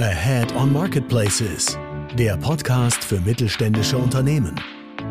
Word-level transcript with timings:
Ahead 0.00 0.54
on 0.54 0.72
Marketplaces, 0.72 1.76
der 2.16 2.36
Podcast 2.36 3.02
für 3.02 3.20
mittelständische 3.20 3.98
Unternehmen. 3.98 4.54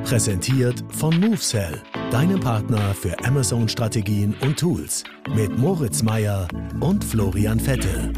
Präsentiert 0.06 0.82
von 0.94 1.20
MoveSell, 1.20 1.82
deinem 2.10 2.40
Partner 2.40 2.94
für 2.94 3.14
Amazon-Strategien 3.26 4.34
und 4.40 4.58
Tools. 4.58 5.04
Mit 5.36 5.58
Moritz 5.58 6.04
Meyer 6.04 6.48
und 6.80 7.04
Florian 7.04 7.60
Vettel. 7.60 8.14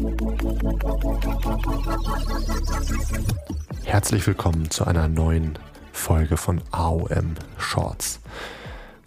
Herzlich 3.82 4.24
willkommen 4.28 4.70
zu 4.70 4.84
einer 4.84 5.08
neuen 5.08 5.58
Folge 5.92 6.36
von 6.36 6.60
AOM 6.70 7.34
Shorts. 7.58 8.20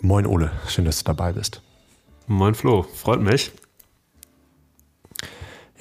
Moin 0.02 0.26
Ole, 0.26 0.52
schön, 0.68 0.84
dass 0.84 0.98
du 0.98 1.06
dabei 1.06 1.32
bist. 1.32 1.62
Moin 2.28 2.56
Flo, 2.56 2.84
freut 2.84 3.22
mich. 3.22 3.54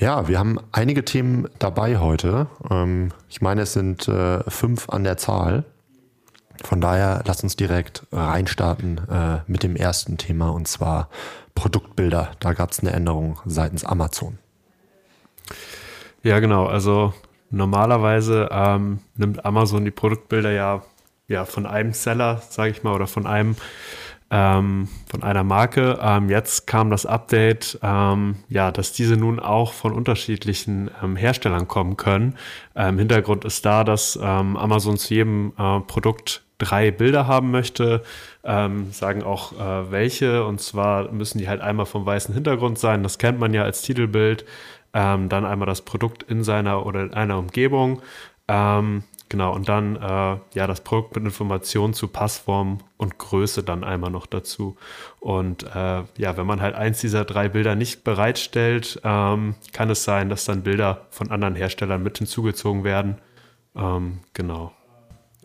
Ja, 0.03 0.27
wir 0.27 0.41
haben 0.41 0.59
einige 0.73 1.05
Themen 1.05 1.49
dabei 1.61 1.99
heute. 1.99 2.49
Ähm, 2.69 3.13
ich 3.29 3.41
meine, 3.41 3.61
es 3.61 3.73
sind 3.73 4.09
äh, 4.09 4.43
fünf 4.51 4.89
an 4.89 5.05
der 5.05 5.17
Zahl. 5.17 5.63
Von 6.65 6.81
daher 6.81 7.23
lass 7.25 7.45
uns 7.45 7.55
direkt 7.55 8.05
reinstarten 8.11 9.01
äh, 9.09 9.43
mit 9.47 9.63
dem 9.63 9.77
ersten 9.77 10.19
Thema 10.19 10.49
und 10.49 10.67
zwar 10.67 11.09
Produktbilder. 11.55 12.33
Da 12.41 12.53
gab 12.53 12.73
es 12.73 12.81
eine 12.81 12.91
Änderung 12.91 13.39
seitens 13.45 13.85
Amazon. 13.85 14.39
Ja, 16.25 16.41
genau. 16.41 16.67
Also 16.67 17.15
normalerweise 17.51 18.49
ähm, 18.51 18.99
nimmt 19.15 19.45
Amazon 19.45 19.85
die 19.85 19.93
Produktbilder 19.93 20.51
ja, 20.51 20.83
ja 21.29 21.45
von 21.45 21.65
einem 21.65 21.93
Seller, 21.93 22.43
sage 22.51 22.73
ich 22.73 22.83
mal, 22.83 22.97
oder 22.97 23.07
von 23.07 23.25
einem 23.25 23.55
ähm, 24.33 24.89
von 25.11 25.23
einer 25.23 25.45
Marke. 25.45 25.99
Ähm, 26.03 26.31
jetzt 26.31 26.67
kam 26.67 26.91
das 26.91 27.05
Update, 27.05 27.79
ähm, 27.83 28.37
ja, 28.49 28.73
dass 28.73 28.93
diese 28.93 29.19
nun 29.19 29.39
auch 29.39 29.75
von 29.75 29.93
unterschiedlichen 29.93 30.91
ähm, 31.03 31.17
Herstellern 31.17 31.69
kommen 31.69 31.99
können. 31.99 32.37
Ähm, 32.75 32.99
Hintergrund 32.99 33.45
ist 33.45 33.67
da, 33.67 33.85
dass 33.85 34.19
ähm, 34.21 34.57
Amazon 34.57 34.97
zu 34.97 35.13
jedem 35.13 35.53
äh, 35.59 35.81
Produkt 35.81 36.45
drei 36.57 36.91
Bilder 36.93 37.27
haben 37.27 37.51
möchte, 37.51 38.05
sagen 38.45 39.25
auch 39.25 39.53
äh, 39.53 39.91
welche. 39.91 40.45
Und 40.45 40.61
zwar 40.61 41.11
müssen 41.11 41.39
die 41.39 41.49
halt 41.49 41.61
einmal 41.61 41.87
vom 41.87 42.07
weißen 42.07 42.33
Hintergrund 42.33 42.79
sein. 42.79 43.03
Das 43.03 43.19
kennt 43.19 43.41
man 43.41 43.53
ja 43.53 43.65
als 43.65 43.83
Titelbild. 43.83 44.45
dann 44.93 45.29
einmal 45.31 45.67
das 45.67 45.81
Produkt 45.83 46.23
in 46.23 46.45
seiner 46.45 46.87
oder 46.87 47.03
in 47.03 47.15
einer 47.15 47.39
Umgebung. 47.39 48.01
Ähm, 48.47 49.03
Genau, 49.33 49.55
und 49.55 49.67
dann 49.67 49.97
äh, 49.97 50.37
ja 50.53 50.67
das 50.67 50.83
Produkt 50.83 51.15
mit 51.15 51.25
Informationen 51.25 51.95
zu 51.95 52.09
Passform 52.09 52.81
und 52.99 53.17
Größe 53.17 53.63
dann 53.63 53.83
einmal 53.83 54.11
noch 54.11 54.27
dazu. 54.27 54.77
Und 55.21 55.63
äh, 55.75 56.03
ja, 56.19 56.37
wenn 56.37 56.45
man 56.45 56.61
halt 56.61 56.75
eins 56.75 57.01
dieser 57.01 57.25
drei 57.25 57.49
Bilder 57.49 57.75
nicht 57.75 58.05
bereitstellt, 58.05 59.01
ähm, 59.05 59.55
kann 59.73 59.89
es 59.89 60.05
sein, 60.05 60.29
dass 60.29 60.45
dann 60.45 60.63
Bilder 60.63 61.07
von 61.09 61.31
anderen 61.31 61.55
Herstellern 61.55 62.03
mit 62.03 62.19
hinzugezogen 62.19 62.85
werden. 62.85 63.23
Ähm, 63.75 64.19
genau. 64.35 64.73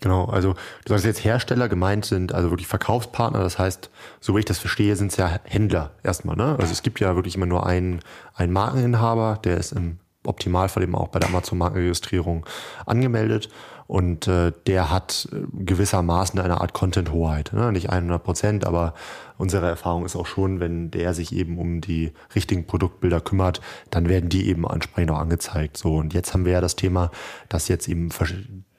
Genau, 0.02 0.26
also 0.26 0.56
du 0.84 0.90
sagst 0.90 1.06
jetzt 1.06 1.24
Hersteller, 1.24 1.70
gemeint 1.70 2.04
sind 2.04 2.34
also 2.34 2.50
wirklich 2.50 2.68
Verkaufspartner, 2.68 3.40
das 3.40 3.58
heißt, 3.58 3.90
so 4.20 4.36
wie 4.36 4.40
ich 4.40 4.46
das 4.46 4.60
verstehe, 4.60 4.98
sind 4.98 5.14
es 5.14 5.18
ja 5.18 5.40
Händler 5.46 5.92
erstmal. 6.04 6.36
Ne? 6.36 6.58
Also 6.60 6.74
es 6.74 6.84
gibt 6.84 7.00
ja 7.00 7.16
wirklich 7.16 7.36
immer 7.36 7.46
nur 7.46 7.66
einen, 7.66 8.02
einen 8.36 8.52
Markeninhaber, 8.52 9.40
der 9.46 9.56
ist 9.56 9.72
im 9.72 10.00
Optimalfall 10.26 10.84
eben 10.84 10.96
auch 10.96 11.10
bei 11.10 11.20
der 11.20 11.30
Amazon-Markenregistrierung 11.30 12.46
angemeldet 12.86 13.50
und 13.88 14.28
äh, 14.28 14.52
der 14.68 14.92
hat 14.92 15.30
äh, 15.32 15.46
gewissermaßen 15.54 16.40
eine 16.40 16.60
Art 16.60 16.74
Content-Hoheit. 16.74 17.54
Ne? 17.54 17.72
Nicht 17.72 17.90
100 17.90 18.22
Prozent, 18.22 18.66
aber 18.66 18.94
unsere 19.38 19.68
Erfahrung 19.68 20.06
ist 20.06 20.18
auch 20.18 20.26
schon, 20.26 20.60
wenn 20.60 20.92
der 20.92 21.14
sich 21.14 21.34
eben 21.34 21.58
um 21.58 21.80
die 21.80 22.12
richtigen 22.36 22.68
Produktbilder 22.68 23.22
kümmert, 23.22 23.62
dann 23.90 24.10
werden 24.10 24.30
die 24.30 24.50
eben 24.50 24.66
entsprechend 24.66 25.12
auch 25.12 25.20
angezeigt. 25.20 25.78
So 25.78 25.96
und 25.96 26.14
jetzt 26.14 26.34
haben 26.34 26.44
wir 26.44 26.54
ja 26.54 26.62
das 26.62 26.76
Thema, 26.76 27.12
dass 27.48 27.70
jetzt 27.70 27.88
eben 27.88 28.10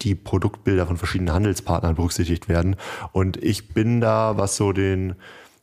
die 0.03 0.15
Produktbilder 0.15 0.87
von 0.87 0.99
verschiedenen 0.99 1.35
Handelspartnern 1.35 1.95
berücksichtigt 1.95 2.49
werden. 2.49 2.77
Und 3.13 3.43
ich 3.43 3.73
bin 3.73 4.03
da, 4.03 4.37
was 4.37 4.57
so 4.57 4.73
den 4.73 5.15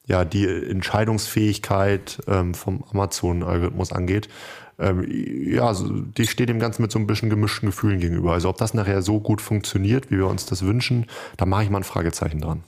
ja 0.05 0.25
die 0.25 0.47
Entscheidungsfähigkeit 0.47 2.21
ähm, 2.27 2.53
vom 2.53 2.83
Amazon-Algorithmus 2.91 3.91
angeht, 3.91 4.29
ähm, 4.77 5.05
ja, 5.09 5.73
die 6.17 6.27
steht 6.27 6.49
dem 6.49 6.59
Ganzen 6.59 6.81
mit 6.81 6.91
so 6.91 6.99
ein 6.99 7.07
bisschen 7.07 7.29
gemischten 7.29 7.69
Gefühlen 7.69 7.99
gegenüber. 7.99 8.33
Also 8.33 8.49
ob 8.49 8.57
das 8.57 8.73
nachher 8.73 9.01
so 9.01 9.19
gut 9.19 9.41
funktioniert, 9.41 10.11
wie 10.11 10.17
wir 10.17 10.27
uns 10.27 10.45
das 10.45 10.65
wünschen, 10.65 11.05
da 11.37 11.45
mache 11.45 11.63
ich 11.63 11.69
mal 11.69 11.79
ein 11.79 11.83
Fragezeichen 11.83 12.41
dran. 12.41 12.63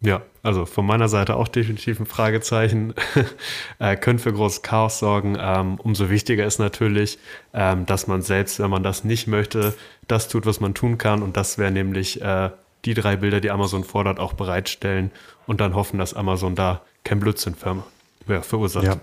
Ja, 0.00 0.20
also 0.42 0.66
von 0.66 0.84
meiner 0.84 1.08
Seite 1.08 1.36
auch 1.36 1.48
definitiv 1.48 1.98
ein 1.98 2.06
Fragezeichen. 2.06 2.92
äh, 3.78 3.96
können 3.96 4.18
für 4.18 4.32
großes 4.32 4.60
Chaos 4.60 4.98
sorgen. 4.98 5.38
Ähm, 5.40 5.80
umso 5.82 6.10
wichtiger 6.10 6.44
ist 6.44 6.58
natürlich, 6.58 7.18
ähm, 7.54 7.86
dass 7.86 8.06
man 8.06 8.20
selbst, 8.20 8.60
wenn 8.60 8.70
man 8.70 8.82
das 8.82 9.04
nicht 9.04 9.26
möchte, 9.26 9.74
das 10.06 10.28
tut, 10.28 10.44
was 10.44 10.60
man 10.60 10.74
tun 10.74 10.98
kann. 10.98 11.22
Und 11.22 11.38
das 11.38 11.56
wäre 11.56 11.72
nämlich 11.72 12.20
äh, 12.20 12.50
die 12.86 12.94
drei 12.94 13.16
Bilder, 13.16 13.40
die 13.40 13.50
Amazon 13.50 13.84
fordert, 13.84 14.18
auch 14.18 14.32
bereitstellen 14.32 15.10
und 15.46 15.60
dann 15.60 15.74
hoffen, 15.74 15.98
dass 15.98 16.14
Amazon 16.14 16.54
da 16.54 16.82
kein 17.04 17.20
Blödsinn 17.20 17.54
ver 17.54 17.84
ja, 18.28 18.40
verursacht. 18.42 18.84
Ja, 18.84 18.96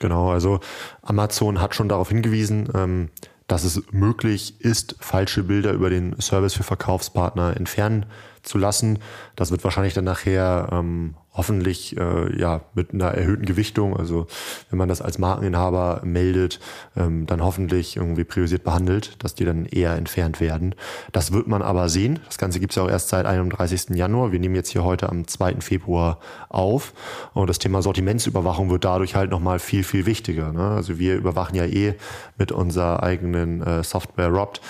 Genau, 0.00 0.30
also 0.30 0.60
Amazon 1.02 1.60
hat 1.60 1.74
schon 1.74 1.88
darauf 1.88 2.08
hingewiesen, 2.08 2.68
ähm, 2.74 3.10
dass 3.46 3.64
es 3.64 3.82
möglich 3.92 4.60
ist, 4.60 4.96
falsche 5.00 5.42
Bilder 5.42 5.72
über 5.72 5.90
den 5.90 6.18
Service 6.20 6.54
für 6.54 6.62
Verkaufspartner 6.62 7.56
entfernen 7.56 8.06
zu 8.42 8.58
lassen. 8.58 8.98
Das 9.36 9.50
wird 9.50 9.62
wahrscheinlich 9.64 9.94
dann 9.94 10.04
nachher 10.04 10.68
ähm, 10.72 11.14
hoffentlich 11.34 11.96
äh, 11.96 12.38
ja 12.38 12.62
mit 12.74 12.92
einer 12.92 13.08
erhöhten 13.08 13.46
Gewichtung, 13.46 13.96
also 13.96 14.26
wenn 14.70 14.78
man 14.78 14.88
das 14.88 15.00
als 15.00 15.18
Markeninhaber 15.18 16.02
meldet, 16.04 16.60
ähm, 16.96 17.26
dann 17.26 17.42
hoffentlich 17.42 17.96
irgendwie 17.96 18.24
priorisiert 18.24 18.64
behandelt, 18.64 19.22
dass 19.22 19.34
die 19.34 19.44
dann 19.44 19.64
eher 19.64 19.94
entfernt 19.94 20.40
werden. 20.40 20.74
Das 21.12 21.32
wird 21.32 21.46
man 21.46 21.62
aber 21.62 21.88
sehen. 21.88 22.20
Das 22.26 22.38
Ganze 22.38 22.60
gibt 22.60 22.72
es 22.72 22.76
ja 22.76 22.82
auch 22.82 22.90
erst 22.90 23.08
seit 23.08 23.24
31. 23.24 23.90
Januar. 23.90 24.32
Wir 24.32 24.40
nehmen 24.40 24.54
jetzt 24.54 24.70
hier 24.70 24.84
heute 24.84 25.08
am 25.08 25.26
2. 25.26 25.60
Februar 25.60 26.18
auf 26.50 26.92
und 27.32 27.48
das 27.48 27.58
Thema 27.58 27.80
Sortimentsüberwachung 27.80 28.70
wird 28.70 28.84
dadurch 28.84 29.14
halt 29.14 29.30
nochmal 29.30 29.58
viel, 29.58 29.84
viel 29.84 30.04
wichtiger. 30.04 30.52
Ne? 30.52 30.68
Also 30.68 30.98
wir 30.98 31.16
überwachen 31.16 31.54
ja 31.54 31.64
eh 31.64 31.94
mit 32.36 32.52
unserer 32.52 33.02
eigenen 33.02 33.62
äh, 33.62 33.82
Software 33.82 34.28
Robt 34.28 34.60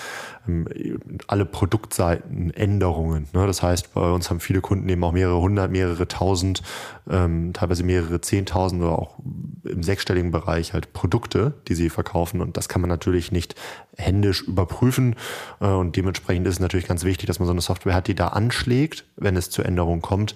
alle 1.27 1.45
Produktseitenänderungen. 1.45 3.27
Ne? 3.31 3.47
Das 3.47 3.63
heißt, 3.63 3.93
bei 3.93 4.11
uns 4.11 4.29
haben 4.29 4.41
viele 4.41 4.59
Kunden 4.59 4.89
eben 4.89 5.03
auch 5.03 5.13
mehrere 5.13 5.39
hundert, 5.39 5.71
mehrere 5.71 6.05
tausend, 6.07 6.61
ähm, 7.09 7.53
teilweise 7.53 7.83
mehrere 7.83 8.19
zehntausend 8.19 8.81
oder 8.81 8.99
auch 8.99 9.15
im 9.63 9.83
sechsstelligen 9.83 10.31
Bereich 10.31 10.73
halt 10.73 10.91
Produkte, 10.91 11.53
die 11.69 11.75
sie 11.75 11.89
verkaufen. 11.89 12.41
Und 12.41 12.57
das 12.57 12.67
kann 12.67 12.81
man 12.81 12.89
natürlich 12.89 13.31
nicht 13.31 13.55
händisch 13.95 14.41
überprüfen. 14.41 15.15
Äh, 15.61 15.67
und 15.67 15.95
dementsprechend 15.95 16.45
ist 16.45 16.55
es 16.55 16.59
natürlich 16.59 16.87
ganz 16.87 17.05
wichtig, 17.05 17.27
dass 17.27 17.39
man 17.39 17.45
so 17.45 17.53
eine 17.53 17.61
Software 17.61 17.95
hat, 17.95 18.07
die 18.07 18.15
da 18.15 18.27
anschlägt, 18.29 19.05
wenn 19.15 19.37
es 19.37 19.49
zur 19.49 19.65
Änderung 19.65 20.01
kommt. 20.01 20.35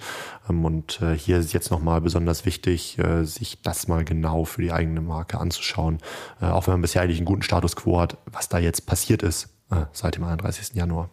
Ähm, 0.49 0.63
und 0.63 1.01
äh, 1.01 1.17
hier 1.17 1.37
ist 1.37 1.51
jetzt 1.51 1.69
nochmal 1.69 1.99
besonders 1.99 2.45
wichtig, 2.45 2.97
äh, 2.99 3.25
sich 3.25 3.61
das 3.61 3.89
mal 3.89 4.05
genau 4.05 4.45
für 4.45 4.61
die 4.61 4.71
eigene 4.71 5.01
Marke 5.01 5.37
anzuschauen. 5.37 5.97
Äh, 6.41 6.45
auch 6.45 6.67
wenn 6.67 6.75
man 6.75 6.81
bisher 6.81 7.01
eigentlich 7.01 7.17
einen 7.17 7.25
guten 7.25 7.41
Status 7.41 7.75
quo 7.75 7.99
hat, 7.99 8.17
was 8.31 8.47
da 8.47 8.57
jetzt 8.57 8.85
passiert 8.85 9.21
ist 9.21 9.49
äh, 9.71 9.85
seit 9.91 10.15
dem 10.15 10.23
31. 10.23 10.75
Januar. 10.75 11.09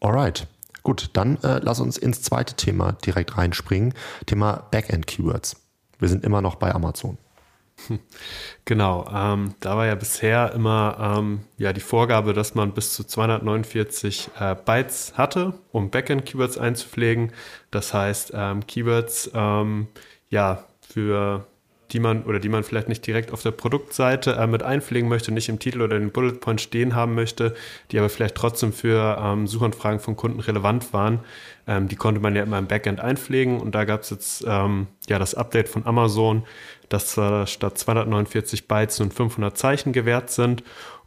Alright. 0.00 0.46
Gut, 0.82 1.10
dann 1.12 1.36
äh, 1.42 1.60
lass 1.62 1.78
uns 1.78 1.96
ins 1.96 2.22
zweite 2.22 2.54
Thema 2.54 2.92
direkt 2.92 3.38
reinspringen. 3.38 3.94
Thema 4.26 4.66
Backend-Keywords. 4.72 5.56
Wir 5.98 6.08
sind 6.08 6.24
immer 6.24 6.42
noch 6.42 6.56
bei 6.56 6.74
Amazon. 6.74 7.18
Genau, 8.64 9.08
ähm, 9.12 9.54
da 9.58 9.76
war 9.76 9.86
ja 9.86 9.96
bisher 9.96 10.52
immer 10.52 11.16
ähm, 11.18 11.40
ja, 11.58 11.72
die 11.72 11.80
Vorgabe, 11.80 12.32
dass 12.32 12.54
man 12.54 12.72
bis 12.74 12.94
zu 12.94 13.02
249 13.02 14.30
äh, 14.38 14.54
Bytes 14.54 15.14
hatte, 15.16 15.54
um 15.72 15.90
Backend-Keywords 15.90 16.58
einzupflegen. 16.58 17.32
Das 17.72 17.92
heißt, 17.92 18.32
ähm, 18.34 18.64
Keywords 18.66 19.30
ähm, 19.34 19.88
ja, 20.28 20.64
für 20.80 21.44
die 21.92 22.00
man 22.00 22.24
oder 22.24 22.38
die 22.38 22.48
man 22.48 22.64
vielleicht 22.64 22.88
nicht 22.88 23.06
direkt 23.06 23.32
auf 23.32 23.42
der 23.42 23.50
Produktseite 23.50 24.32
äh, 24.32 24.46
mit 24.46 24.62
einpflegen 24.62 25.08
möchte, 25.08 25.32
nicht 25.32 25.48
im 25.48 25.58
Titel 25.58 25.82
oder 25.82 25.96
in 25.96 26.02
den 26.02 26.12
Bullet 26.12 26.40
Point 26.40 26.60
stehen 26.60 26.94
haben 26.94 27.14
möchte, 27.14 27.54
die 27.90 27.98
aber 27.98 28.08
vielleicht 28.08 28.34
trotzdem 28.34 28.72
für 28.72 29.18
ähm, 29.20 29.46
Suchanfragen 29.46 30.00
von 30.00 30.16
Kunden 30.16 30.40
relevant 30.40 30.92
waren. 30.92 31.20
Ähm, 31.66 31.88
die 31.88 31.96
konnte 31.96 32.20
man 32.20 32.34
ja 32.34 32.42
immer 32.42 32.58
im 32.58 32.66
Backend 32.66 33.00
einpflegen 33.00 33.60
und 33.60 33.74
da 33.74 33.84
gab 33.84 34.02
es 34.02 34.10
jetzt 34.10 34.44
ähm, 34.46 34.86
ja 35.08 35.18
das 35.18 35.34
Update 35.34 35.68
von 35.68 35.86
Amazon, 35.86 36.44
dass 36.88 37.16
äh, 37.16 37.46
statt 37.46 37.78
249 37.78 38.68
Bytes 38.68 38.98
nun 38.98 39.10
500 39.10 39.56
Zeichen 39.56 39.92
gewährt 39.92 40.30
sind 40.30 40.62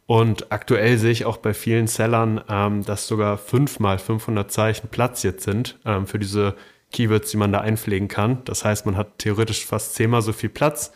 und 0.06 0.52
aktuell 0.52 0.98
sehe 0.98 1.10
ich 1.10 1.24
auch 1.24 1.36
bei 1.36 1.52
vielen 1.52 1.88
Sellern, 1.88 2.40
ähm, 2.48 2.84
dass 2.84 3.08
sogar 3.08 3.38
5 3.38 3.80
mal 3.80 3.98
500 3.98 4.50
Zeichen 4.50 4.88
platziert 4.88 5.40
sind 5.40 5.78
ähm, 5.84 6.06
für 6.06 6.20
diese 6.20 6.54
Keywords, 6.96 7.30
die 7.30 7.36
man 7.36 7.52
da 7.52 7.60
einpflegen 7.60 8.08
kann. 8.08 8.38
Das 8.46 8.64
heißt, 8.64 8.86
man 8.86 8.96
hat 8.96 9.18
theoretisch 9.18 9.66
fast 9.66 9.94
zehnmal 9.94 10.22
so 10.22 10.32
viel 10.32 10.48
Platz. 10.48 10.92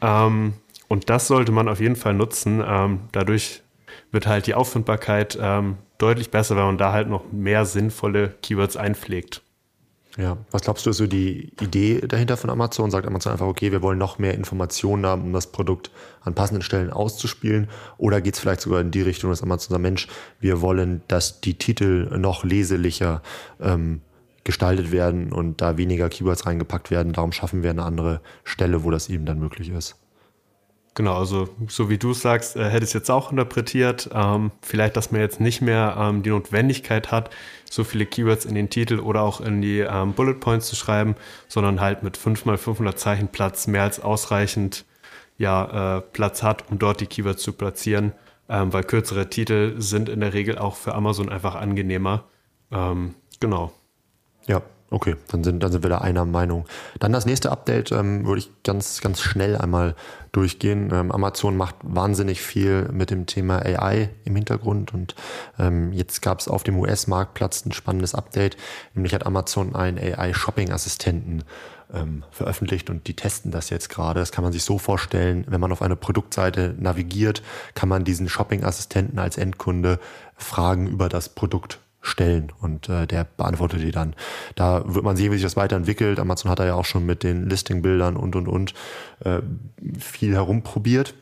Ähm, 0.00 0.54
und 0.88 1.10
das 1.10 1.26
sollte 1.26 1.52
man 1.52 1.68
auf 1.68 1.78
jeden 1.78 1.96
Fall 1.96 2.14
nutzen. 2.14 2.64
Ähm, 2.66 3.00
dadurch 3.12 3.62
wird 4.10 4.26
halt 4.26 4.46
die 4.46 4.54
Auffindbarkeit 4.54 5.38
ähm, 5.40 5.76
deutlich 5.98 6.30
besser, 6.30 6.56
wenn 6.56 6.64
man 6.64 6.78
da 6.78 6.92
halt 6.92 7.08
noch 7.08 7.30
mehr 7.32 7.66
sinnvolle 7.66 8.34
Keywords 8.42 8.78
einpflegt. 8.78 9.42
Ja, 10.18 10.38
was 10.50 10.62
glaubst 10.62 10.84
du, 10.84 10.90
ist 10.90 10.98
so 10.98 11.06
die 11.06 11.52
Idee 11.60 12.00
dahinter 12.00 12.36
von 12.36 12.50
Amazon? 12.50 12.90
Sagt 12.90 13.06
Amazon 13.06 13.32
einfach, 13.32 13.46
okay, 13.46 13.72
wir 13.72 13.82
wollen 13.82 13.98
noch 13.98 14.18
mehr 14.18 14.34
Informationen 14.34 15.06
haben, 15.06 15.22
um 15.22 15.32
das 15.32 15.52
Produkt 15.52 15.90
an 16.22 16.34
passenden 16.34 16.62
Stellen 16.62 16.90
auszuspielen? 16.90 17.68
Oder 17.98 18.20
geht 18.20 18.34
es 18.34 18.40
vielleicht 18.40 18.60
sogar 18.62 18.80
in 18.80 18.90
die 18.90 19.02
Richtung, 19.02 19.30
dass 19.30 19.42
Amazon 19.42 19.70
sagt, 19.70 19.82
Mensch, 19.82 20.08
wir 20.40 20.60
wollen, 20.60 21.02
dass 21.08 21.40
die 21.40 21.54
Titel 21.54 22.16
noch 22.18 22.44
leselicher 22.44 23.22
ähm, 23.60 24.02
gestaltet 24.44 24.92
werden 24.92 25.32
und 25.32 25.60
da 25.60 25.76
weniger 25.76 26.08
Keywords 26.08 26.46
reingepackt 26.46 26.90
werden. 26.90 27.12
Darum 27.12 27.32
schaffen 27.32 27.62
wir 27.62 27.70
eine 27.70 27.84
andere 27.84 28.20
Stelle, 28.44 28.84
wo 28.84 28.90
das 28.90 29.08
eben 29.08 29.24
dann 29.26 29.38
möglich 29.38 29.70
ist. 29.70 29.96
Genau, 30.94 31.16
also 31.16 31.48
so 31.68 31.88
wie 31.88 31.96
du 31.96 32.10
es 32.10 32.20
sagst, 32.20 32.54
äh, 32.54 32.64
hätte 32.64 32.84
ich 32.84 32.90
es 32.90 32.92
jetzt 32.92 33.10
auch 33.10 33.30
interpretiert. 33.30 34.10
Ähm, 34.12 34.50
vielleicht, 34.60 34.96
dass 34.96 35.10
man 35.10 35.22
jetzt 35.22 35.40
nicht 35.40 35.62
mehr 35.62 35.96
ähm, 35.98 36.22
die 36.22 36.28
Notwendigkeit 36.28 37.10
hat, 37.10 37.30
so 37.70 37.82
viele 37.82 38.04
Keywords 38.04 38.44
in 38.44 38.54
den 38.54 38.68
Titel 38.68 38.98
oder 38.98 39.22
auch 39.22 39.40
in 39.40 39.62
die 39.62 39.80
ähm, 39.80 40.12
Bullet 40.12 40.34
Points 40.34 40.66
zu 40.68 40.76
schreiben, 40.76 41.14
sondern 41.48 41.80
halt 41.80 42.02
mit 42.02 42.18
5 42.18 42.44
mal 42.44 42.58
500 42.58 42.98
Zeichen 42.98 43.28
Platz 43.28 43.66
mehr 43.66 43.84
als 43.84 44.00
ausreichend 44.00 44.84
ja, 45.38 45.96
äh, 45.96 46.00
Platz 46.02 46.42
hat, 46.42 46.70
um 46.70 46.78
dort 46.78 47.00
die 47.00 47.06
Keywords 47.06 47.42
zu 47.42 47.54
platzieren, 47.54 48.12
ähm, 48.50 48.72
weil 48.74 48.84
kürzere 48.84 49.30
Titel 49.30 49.80
sind 49.80 50.10
in 50.10 50.20
der 50.20 50.34
Regel 50.34 50.58
auch 50.58 50.76
für 50.76 50.94
Amazon 50.94 51.30
einfach 51.30 51.54
angenehmer. 51.54 52.24
Ähm, 52.70 53.14
genau. 53.40 53.72
Ja, 54.46 54.62
Okay, 54.92 55.16
dann 55.28 55.42
sind, 55.42 55.62
dann 55.62 55.72
sind 55.72 55.82
wir 55.84 55.88
da 55.88 55.98
einer 55.98 56.26
Meinung. 56.26 56.66
Dann 57.00 57.14
das 57.14 57.24
nächste 57.24 57.50
Update 57.50 57.92
ähm, 57.92 58.26
würde 58.26 58.40
ich 58.40 58.50
ganz, 58.62 59.00
ganz 59.00 59.22
schnell 59.22 59.56
einmal 59.56 59.94
durchgehen. 60.32 60.90
Ähm, 60.92 61.10
Amazon 61.10 61.56
macht 61.56 61.76
wahnsinnig 61.82 62.42
viel 62.42 62.90
mit 62.92 63.08
dem 63.08 63.24
Thema 63.24 63.64
AI 63.64 64.10
im 64.26 64.36
Hintergrund 64.36 64.92
und 64.92 65.14
ähm, 65.58 65.94
jetzt 65.94 66.20
gab 66.20 66.40
es 66.40 66.48
auf 66.48 66.62
dem 66.62 66.78
US-Marktplatz 66.78 67.64
ein 67.64 67.72
spannendes 67.72 68.14
Update. 68.14 68.58
Nämlich 68.92 69.14
hat 69.14 69.24
Amazon 69.24 69.74
einen 69.74 69.96
AI-Shopping-Assistenten 69.96 71.44
ähm, 71.90 72.24
veröffentlicht 72.30 72.90
und 72.90 73.08
die 73.08 73.16
testen 73.16 73.50
das 73.50 73.70
jetzt 73.70 73.88
gerade. 73.88 74.20
Das 74.20 74.30
kann 74.30 74.44
man 74.44 74.52
sich 74.52 74.62
so 74.62 74.76
vorstellen, 74.76 75.46
wenn 75.48 75.60
man 75.60 75.72
auf 75.72 75.80
eine 75.80 75.96
Produktseite 75.96 76.74
navigiert, 76.78 77.42
kann 77.74 77.88
man 77.88 78.04
diesen 78.04 78.28
Shopping-Assistenten 78.28 79.18
als 79.18 79.38
Endkunde 79.38 79.98
Fragen 80.36 80.86
über 80.86 81.08
das 81.08 81.30
Produkt 81.30 81.80
stellen 82.02 82.52
und 82.60 82.88
äh, 82.88 83.06
der 83.06 83.24
beantwortet 83.24 83.80
die 83.80 83.92
dann. 83.92 84.14
Da 84.56 84.82
wird 84.84 85.04
man 85.04 85.16
sehen, 85.16 85.30
wie 85.30 85.36
sich 85.36 85.44
das 85.44 85.56
weiterentwickelt. 85.56 86.18
Amazon 86.18 86.50
hat 86.50 86.58
da 86.58 86.66
ja 86.66 86.74
auch 86.74 86.84
schon 86.84 87.06
mit 87.06 87.22
den 87.22 87.48
Listing-Bildern 87.48 88.16
und 88.16 88.36
und 88.36 88.48
und 88.48 88.74
äh, 89.24 89.40
viel 89.98 90.34
herumprobiert. 90.34 91.14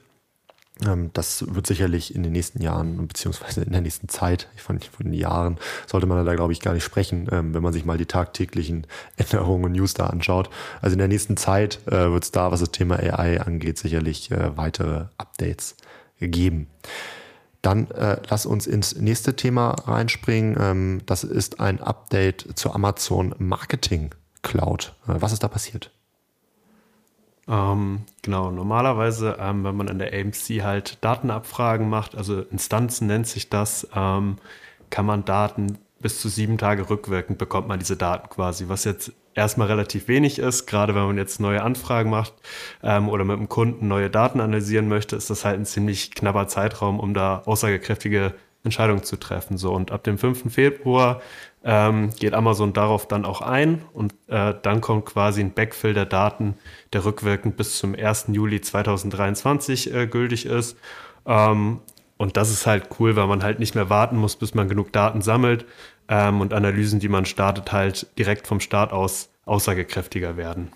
Ähm, 0.87 1.11
das 1.13 1.55
wird 1.55 1.67
sicherlich 1.67 2.15
in 2.15 2.23
den 2.23 2.33
nächsten 2.33 2.63
Jahren 2.63 3.07
beziehungsweise 3.07 3.63
in 3.63 3.73
der 3.73 3.83
nächsten 3.83 4.09
Zeit, 4.09 4.49
von, 4.57 4.81
von 4.81 5.07
den 5.07 5.15
Jahren, 5.15 5.59
sollte 5.87 6.07
man 6.07 6.25
da 6.25 6.35
glaube 6.35 6.53
ich 6.53 6.61
gar 6.61 6.73
nicht 6.73 6.85
sprechen, 6.85 7.29
ähm, 7.31 7.55
wenn 7.55 7.63
man 7.63 7.73
sich 7.73 7.85
mal 7.85 7.99
die 7.99 8.07
tagtäglichen 8.07 8.87
Änderungen 9.17 9.65
und 9.67 9.73
News 9.73 9.95
da 9.95 10.07
anschaut. 10.07 10.49
Also 10.81 10.95
in 10.95 10.99
der 10.99 11.09
nächsten 11.09 11.37
Zeit 11.37 11.81
äh, 11.87 12.11
wird 12.11 12.25
es 12.25 12.31
da, 12.33 12.51
was 12.51 12.61
das 12.61 12.71
Thema 12.71 12.97
AI 12.97 13.41
angeht, 13.41 13.79
sicherlich 13.79 14.31
äh, 14.31 14.57
weitere 14.57 15.07
Updates 15.19 15.77
geben. 16.21 16.69
Dann 17.63 17.91
äh, 17.91 18.19
lass 18.29 18.47
uns 18.47 18.67
ins 18.67 18.97
nächste 18.97 19.37
Thema 19.37 19.71
reinspringen. 19.71 20.57
Ähm, 20.59 21.03
das 21.07 21.25
ist 21.25 21.61
ein 21.61 21.81
Update 21.81 22.47
zur 22.55 22.75
Amazon 22.75 23.35
Marketing 23.39 24.15
Cloud. 24.43 24.95
Äh, 25.07 25.21
was 25.21 25.33
ist 25.33 25.43
da 25.43 25.49
passiert? 25.49 25.91
Ähm, 27.49 28.03
genau, 28.23 28.51
normalerweise, 28.51 29.37
ähm, 29.41 29.65
wenn 29.65 29.77
man 29.77 29.89
in 29.89 29.99
der 29.99 30.13
AMC 30.13 30.63
halt 30.63 30.99
Datenabfragen 31.05 31.89
macht, 31.89 32.15
also 32.15 32.41
Instanzen 32.43 33.09
nennt 33.09 33.27
sich 33.27 33.51
das, 33.51 33.89
ähm, 33.95 34.37
kann 34.89 35.05
man 35.05 35.25
Daten 35.25 35.79
bis 36.01 36.21
zu 36.21 36.29
sieben 36.29 36.59
Tage 36.59 36.89
rückwirkend 36.89 37.39
bekommt 37.39 37.69
man 37.69 37.79
diese 37.79 37.97
Daten 37.97 38.29
quasi, 38.29 38.69
was 38.69 38.85
jetzt 38.85 39.13
erstmal 39.35 39.69
relativ 39.69 40.09
wenig 40.09 40.39
ist. 40.39 40.67
Gerade 40.67 40.95
wenn 40.95 41.05
man 41.05 41.19
jetzt 41.19 41.41
neue 41.41 41.63
Anfragen 41.63 42.11
macht 42.11 42.35
ähm, 42.83 43.09
oder 43.09 43.25
mit 43.25 43.39
dem 43.39 43.49
Kunden 43.49 43.89
neue 43.89 44.11
Daten 44.11 44.41
analysieren 44.41 44.89
möchte, 44.89 45.17
ist 45.17 45.31
das 45.31 45.45
halt 45.45 45.59
ein 45.59 45.67
ziemlich 45.67 46.13
knapper 46.13 46.49
Zeitraum, 46.49 46.99
um 46.99 47.15
da 47.15 47.43
aussagekräftige 47.45 48.35
Entscheidungen 48.65 49.05
zu 49.05 49.17
treffen. 49.17 49.57
So 49.57 49.73
und 49.73 49.91
ab 49.91 50.05
dem 50.05 50.19
5. 50.19 50.53
Februar 50.53 51.21
ähm, 51.65 52.11
geht 52.19 52.35
Amazon 52.35 52.73
darauf 52.73 53.07
dann 53.07 53.25
auch 53.25 53.41
ein 53.41 53.83
und 53.93 54.15
äh, 54.29 54.55
dann 54.63 54.81
kommt 54.81 55.07
quasi 55.07 55.41
ein 55.41 55.53
Backfill 55.53 55.95
der 55.95 56.07
Daten, 56.07 56.55
der 56.93 57.05
rückwirkend 57.05 57.57
bis 57.57 57.79
zum 57.79 57.95
1. 57.95 58.27
Juli 58.29 58.61
2023 58.61 59.95
äh, 59.95 60.07
gültig 60.07 60.47
ist. 60.47 60.77
Ähm, 61.27 61.81
und 62.21 62.37
das 62.37 62.51
ist 62.51 62.67
halt 62.67 62.91
cool, 62.99 63.17
weil 63.17 63.27
man 63.29 63.43
halt 63.43 63.61
nicht 63.61 63.75
mehr 63.75 63.89
warten 63.89 64.19
muss, 64.19 64.37
bis 64.37 64.53
man 64.53 64.69
genug 64.69 64.93
Daten 64.93 65.23
sammelt, 65.23 65.65
ähm, 66.07 66.43
und 66.43 66.53
Analysen, 66.53 67.01
die 67.01 67.09
man 67.09 67.25
startet, 67.25 67.73
halt 67.73 68.07
direkt 68.19 68.47
vom 68.47 68.61
Start 68.61 68.93
aus 68.93 69.31
aussagekräftiger 69.47 70.37
werden. 70.37 70.71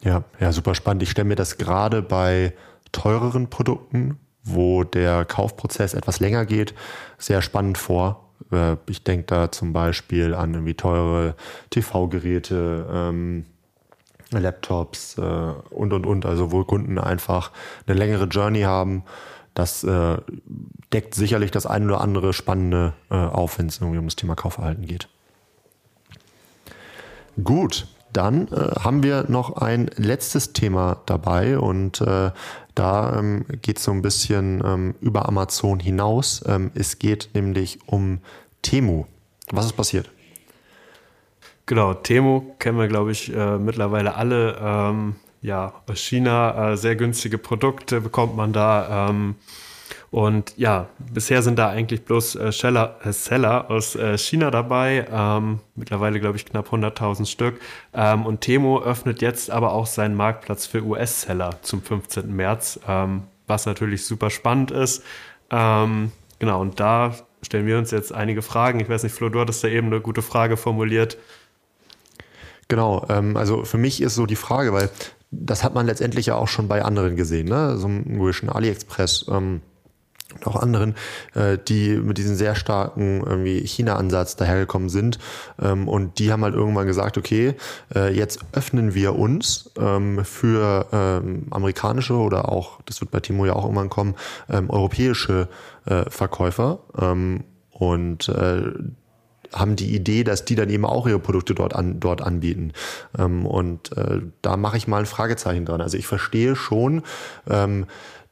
Ja, 0.00 0.22
ja, 0.38 0.52
super 0.52 0.76
spannend. 0.76 1.02
Ich 1.02 1.10
stelle 1.10 1.26
mir 1.26 1.34
das 1.34 1.58
gerade 1.58 2.02
bei 2.02 2.52
teureren 2.92 3.50
Produkten, 3.50 4.20
wo 4.44 4.84
der 4.84 5.24
Kaufprozess 5.24 5.92
etwas 5.92 6.20
länger 6.20 6.46
geht, 6.46 6.72
sehr 7.18 7.42
spannend 7.42 7.76
vor. 7.76 8.28
Äh, 8.52 8.76
ich 8.88 9.02
denke 9.02 9.26
da 9.26 9.50
zum 9.50 9.72
Beispiel 9.72 10.34
an 10.34 10.54
irgendwie 10.54 10.74
teure 10.74 11.34
TV-Geräte, 11.70 12.86
ähm, 12.92 13.44
Laptops 14.30 15.18
äh, 15.18 15.20
und 15.20 15.92
und 15.92 16.06
und, 16.06 16.26
also 16.26 16.52
wo 16.52 16.62
Kunden 16.62 16.98
einfach 16.98 17.50
eine 17.88 17.98
längere 17.98 18.26
Journey 18.26 18.62
haben 18.62 19.02
das 19.58 19.82
äh, 19.82 20.18
deckt 20.92 21.16
sicherlich 21.16 21.50
das 21.50 21.66
ein 21.66 21.84
oder 21.84 22.00
andere 22.00 22.32
Spannende 22.32 22.92
äh, 23.10 23.16
auf, 23.16 23.58
wenn 23.58 23.66
es 23.66 23.80
irgendwie 23.80 23.98
um 23.98 24.04
das 24.04 24.14
Thema 24.14 24.36
Kaufverhalten 24.36 24.86
geht. 24.86 25.08
Gut, 27.42 27.88
dann 28.12 28.46
äh, 28.48 28.80
haben 28.80 29.02
wir 29.02 29.24
noch 29.28 29.56
ein 29.56 29.90
letztes 29.96 30.52
Thema 30.52 31.02
dabei 31.06 31.58
und 31.58 32.00
äh, 32.00 32.30
da 32.76 33.18
ähm, 33.18 33.46
geht 33.60 33.78
es 33.78 33.84
so 33.84 33.90
ein 33.90 34.00
bisschen 34.00 34.62
ähm, 34.64 34.94
über 35.00 35.26
Amazon 35.26 35.80
hinaus. 35.80 36.44
Ähm, 36.46 36.70
es 36.76 37.00
geht 37.00 37.30
nämlich 37.34 37.80
um 37.86 38.20
Temu. 38.62 39.06
Was 39.50 39.66
ist 39.66 39.72
passiert? 39.72 40.08
Genau, 41.66 41.94
Temu 41.94 42.54
kennen 42.60 42.78
wir, 42.78 42.86
glaube 42.86 43.10
ich, 43.10 43.34
äh, 43.34 43.58
mittlerweile 43.58 44.14
alle. 44.14 45.14
Ja, 45.40 45.72
aus 45.88 46.00
China 46.00 46.72
äh, 46.72 46.76
sehr 46.76 46.96
günstige 46.96 47.38
Produkte 47.38 48.00
bekommt 48.00 48.36
man 48.36 48.52
da. 48.52 49.08
Ähm, 49.10 49.36
und 50.10 50.54
ja, 50.56 50.88
bisher 50.98 51.42
sind 51.42 51.58
da 51.58 51.68
eigentlich 51.68 52.04
bloß 52.04 52.36
äh, 52.36 52.52
Seller, 52.52 52.96
äh, 53.04 53.12
Seller 53.12 53.70
aus 53.70 53.94
äh, 53.94 54.16
China 54.16 54.50
dabei. 54.50 55.06
Ähm, 55.12 55.60
mittlerweile, 55.74 56.18
glaube 56.18 56.36
ich, 56.36 56.46
knapp 56.46 56.72
100.000 56.72 57.26
Stück. 57.26 57.60
Ähm, 57.92 58.24
und 58.24 58.40
Temo 58.40 58.82
öffnet 58.82 59.20
jetzt 59.20 59.50
aber 59.50 59.72
auch 59.72 59.86
seinen 59.86 60.14
Marktplatz 60.14 60.66
für 60.66 60.82
US-Seller 60.82 61.56
zum 61.62 61.82
15. 61.82 62.34
März, 62.34 62.80
ähm, 62.88 63.24
was 63.46 63.66
natürlich 63.66 64.06
super 64.06 64.30
spannend 64.30 64.70
ist. 64.70 65.04
Ähm, 65.50 66.10
genau, 66.38 66.60
und 66.60 66.80
da 66.80 67.14
stellen 67.42 67.66
wir 67.66 67.78
uns 67.78 67.90
jetzt 67.90 68.12
einige 68.12 68.40
Fragen. 68.42 68.80
Ich 68.80 68.88
weiß 68.88 69.02
nicht, 69.02 69.14
Flo, 69.14 69.28
du 69.28 69.40
hattest 69.40 69.62
da 69.62 69.68
eben 69.68 69.88
eine 69.88 70.00
gute 70.00 70.22
Frage 70.22 70.56
formuliert. 70.56 71.18
Genau, 72.68 73.06
ähm, 73.10 73.36
also 73.36 73.64
für 73.64 73.78
mich 73.78 74.00
ist 74.00 74.14
so 74.14 74.26
die 74.26 74.36
Frage, 74.36 74.72
weil 74.72 74.90
das 75.30 75.64
hat 75.64 75.74
man 75.74 75.86
letztendlich 75.86 76.26
ja 76.26 76.36
auch 76.36 76.48
schon 76.48 76.68
bei 76.68 76.82
anderen 76.82 77.16
gesehen, 77.16 77.48
ne? 77.48 77.76
So 77.76 77.88
ein 77.88 78.48
AliExpress 78.48 79.26
ähm, 79.28 79.60
und 80.34 80.46
auch 80.46 80.56
anderen, 80.56 80.94
äh, 81.34 81.58
die 81.58 81.96
mit 81.96 82.18
diesem 82.18 82.36
sehr 82.36 82.54
starken 82.54 83.22
irgendwie 83.24 83.66
China-Ansatz 83.66 84.36
dahergekommen 84.36 84.88
sind. 84.88 85.18
Ähm, 85.60 85.88
und 85.88 86.18
die 86.18 86.30
haben 86.30 86.44
halt 86.44 86.54
irgendwann 86.54 86.86
gesagt, 86.86 87.16
okay, 87.16 87.54
äh, 87.94 88.14
jetzt 88.14 88.40
öffnen 88.52 88.94
wir 88.94 89.16
uns 89.16 89.70
ähm, 89.78 90.24
für 90.24 90.86
ähm, 90.92 91.46
amerikanische 91.50 92.14
oder 92.14 92.50
auch, 92.50 92.80
das 92.84 93.00
wird 93.00 93.10
bei 93.10 93.20
Timo 93.20 93.46
ja 93.46 93.54
auch 93.54 93.64
irgendwann 93.64 93.88
kommen, 93.88 94.14
ähm, 94.50 94.68
europäische 94.68 95.48
äh, 95.86 96.08
Verkäufer. 96.10 96.80
Ähm, 97.00 97.44
und 97.70 98.28
äh, 98.28 98.72
haben 99.52 99.76
die 99.76 99.94
Idee, 99.94 100.24
dass 100.24 100.44
die 100.44 100.54
dann 100.54 100.70
eben 100.70 100.84
auch 100.84 101.06
ihre 101.06 101.18
Produkte 101.18 101.54
dort, 101.54 101.74
an, 101.74 102.00
dort 102.00 102.20
anbieten. 102.22 102.72
Ähm, 103.18 103.46
und 103.46 103.96
äh, 103.96 104.20
da 104.42 104.56
mache 104.56 104.76
ich 104.76 104.88
mal 104.88 105.00
ein 105.00 105.06
Fragezeichen 105.06 105.64
dran. 105.64 105.80
Also 105.80 105.96
ich 105.96 106.06
verstehe 106.06 106.56
schon, 106.56 107.02
ähm, 107.48 107.86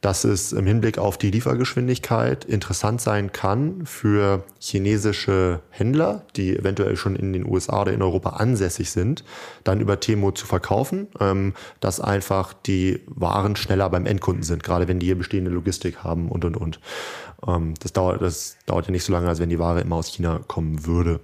dass 0.07 0.23
es 0.23 0.53
im 0.53 0.69
Hinblick 0.69 0.99
auf 0.99 1.19
die 1.19 1.33
Liefergeschwindigkeit 1.33 2.45
interessant 2.45 3.01
sein 3.01 3.33
kann 3.33 3.87
für 3.87 4.45
chinesische 4.61 5.59
Händler, 5.71 6.23
die 6.37 6.57
eventuell 6.57 6.95
schon 6.97 7.17
in 7.17 7.33
den 7.33 7.45
USA 7.45 7.81
oder 7.81 7.93
in 7.93 8.01
Europa 8.03 8.31
ansässig 8.31 8.93
sind, 8.93 9.25
dann 9.65 9.81
über 9.81 9.99
Temo 9.99 10.31
zu 10.31 10.47
verkaufen, 10.47 11.09
ähm, 11.19 11.55
dass 11.81 11.99
einfach 11.99 12.53
die 12.53 13.01
Waren 13.09 13.57
schneller 13.57 13.91
beim 13.91 14.07
Endkunden 14.07 14.45
sind, 14.45 14.63
gerade 14.63 14.87
wenn 14.87 15.01
die 15.01 15.07
hier 15.07 15.19
bestehende 15.19 15.51
Logistik 15.51 16.05
haben 16.05 16.29
und 16.29 16.45
und 16.45 16.57
und. 16.57 16.79
Ähm, 17.45 17.75
das, 17.81 17.93
dauert, 17.93 18.23
das 18.23 18.59
dauert 18.67 18.87
ja 18.87 18.93
nicht 18.93 19.03
so 19.03 19.13
lange, 19.13 19.27
als 19.27 19.41
wenn 19.41 19.51
die 19.51 19.59
Ware 19.59 19.81
immer 19.81 19.97
aus 19.97 20.07
China 20.07 20.39
kommen 20.47 20.87
würde. 20.87 21.19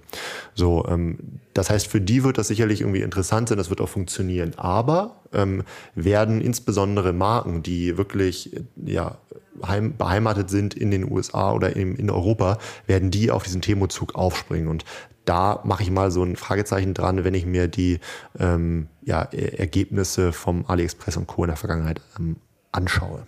So, 0.55 0.85
ähm, 0.89 1.39
das 1.53 1.69
heißt, 1.69 1.87
für 1.87 2.01
die 2.01 2.25
wird 2.25 2.37
das 2.37 2.49
sicherlich 2.49 2.81
irgendwie 2.81 3.01
interessant 3.01 3.47
sein, 3.47 3.57
das 3.57 3.69
wird 3.69 3.79
auch 3.79 3.87
funktionieren. 3.87 4.51
Aber 4.57 5.22
ähm, 5.33 5.63
werden 5.95 6.41
insbesondere 6.41 7.13
Marken, 7.13 7.63
die 7.63 7.97
wirklich 7.97 8.51
ja 8.75 9.17
heim, 9.65 9.95
beheimatet 9.97 10.49
sind 10.49 10.73
in 10.73 10.91
den 10.91 11.09
USA 11.09 11.53
oder 11.53 11.75
in, 11.75 11.95
in 11.95 12.09
Europa, 12.09 12.57
werden 12.87 13.11
die 13.11 13.31
auf 13.31 13.43
diesen 13.43 13.61
Temo-Zug 13.61 14.15
aufspringen. 14.15 14.67
Und 14.67 14.85
da 15.25 15.61
mache 15.63 15.83
ich 15.83 15.91
mal 15.91 16.11
so 16.11 16.23
ein 16.23 16.35
Fragezeichen 16.35 16.93
dran, 16.93 17.23
wenn 17.23 17.33
ich 17.33 17.45
mir 17.45 17.67
die 17.67 17.99
ähm, 18.39 18.87
ja, 19.03 19.21
Ergebnisse 19.21 20.33
vom 20.33 20.65
AliExpress 20.67 21.17
und 21.17 21.27
Co. 21.27 21.43
in 21.43 21.49
der 21.49 21.57
Vergangenheit 21.57 22.01
ähm, 22.19 22.37
anschaue. 22.71 23.27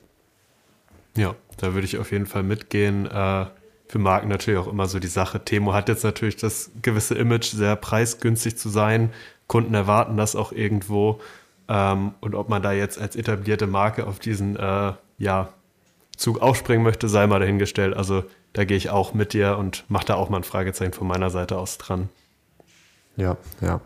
Ja, 1.15 1.35
da 1.57 1.73
würde 1.73 1.85
ich 1.85 1.97
auf 1.97 2.11
jeden 2.11 2.25
Fall 2.25 2.43
mitgehen. 2.43 3.05
Äh, 3.05 3.45
für 3.87 3.99
Marken 3.99 4.27
natürlich 4.27 4.59
auch 4.59 4.67
immer 4.67 4.87
so 4.87 4.99
die 4.99 5.07
Sache. 5.07 5.43
Temo 5.45 5.73
hat 5.73 5.89
jetzt 5.89 6.03
natürlich 6.03 6.35
das 6.35 6.71
gewisse 6.81 7.15
Image, 7.15 7.45
sehr 7.45 7.75
preisgünstig 7.75 8.57
zu 8.57 8.69
sein. 8.69 9.11
Kunden 9.47 9.73
erwarten 9.73 10.17
das 10.17 10.35
auch 10.35 10.51
irgendwo. 10.51 11.21
Ähm, 11.67 12.13
und 12.21 12.35
ob 12.35 12.49
man 12.49 12.61
da 12.61 12.71
jetzt 12.71 12.99
als 12.99 13.15
etablierte 13.15 13.67
Marke 13.67 14.07
auf 14.07 14.19
diesen 14.19 14.55
äh, 14.55 14.93
ja, 15.17 15.49
Zug 16.15 16.41
aufspringen 16.41 16.83
möchte, 16.83 17.09
sei 17.09 17.27
mal 17.27 17.39
dahingestellt. 17.39 17.95
Also 17.95 18.23
da 18.53 18.65
gehe 18.65 18.77
ich 18.77 18.89
auch 18.89 19.13
mit 19.13 19.33
dir 19.33 19.57
und 19.57 19.83
mache 19.89 20.05
da 20.05 20.15
auch 20.15 20.29
mal 20.29 20.37
ein 20.37 20.43
Fragezeichen 20.43 20.93
von 20.93 21.07
meiner 21.07 21.29
Seite 21.29 21.57
aus 21.57 21.77
dran. 21.77 22.09
Ja, 23.17 23.37
ja. 23.61 23.81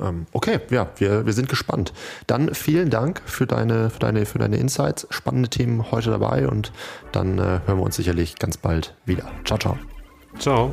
Ähm, 0.00 0.26
okay, 0.32 0.60
ja, 0.70 0.88
wir, 0.96 1.26
wir 1.26 1.32
sind 1.32 1.48
gespannt. 1.48 1.92
Dann 2.26 2.54
vielen 2.54 2.90
Dank 2.90 3.20
für 3.26 3.46
deine, 3.46 3.90
für, 3.90 3.98
deine, 3.98 4.26
für 4.26 4.38
deine 4.38 4.56
Insights. 4.56 5.06
Spannende 5.10 5.48
Themen 5.48 5.90
heute 5.90 6.10
dabei 6.10 6.48
und 6.48 6.72
dann 7.12 7.38
äh, 7.38 7.60
hören 7.66 7.78
wir 7.78 7.82
uns 7.82 7.96
sicherlich 7.96 8.36
ganz 8.36 8.56
bald 8.56 8.94
wieder. 9.04 9.30
Ciao, 9.44 9.58
ciao. 9.58 9.78
Ciao. 10.38 10.72